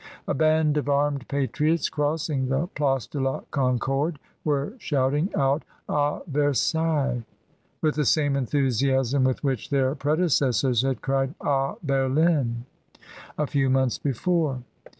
A 0.27 0.33
band 0.33 0.77
of 0.77 0.89
armed 0.89 1.27
patriots 1.27 1.87
crossing 1.87 2.47
the 2.47 2.65
Place 2.65 3.05
de 3.05 3.19
la 3.19 3.41
Concorde, 3.51 4.17
were 4.43 4.73
shouting 4.79 5.29
out 5.35 5.61
"A 5.87 6.21
Versailles!" 6.25 7.23
with 7.83 7.93
the 7.93 8.05
same 8.05 8.35
enthusiasm 8.35 9.23
with 9.23 9.43
which 9.43 9.69
their 9.69 9.93
predecessors 9.93 10.81
had 10.81 11.03
cried 11.03 11.37
"^ 11.39 11.77
Berlin!" 11.83 12.65
a 13.37 13.45
few 13.45 13.69
months 13.69 13.99
before. 13.99 14.63